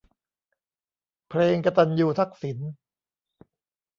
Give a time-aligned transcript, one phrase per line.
[1.29, 2.57] เพลง กตัญญูทักษิณ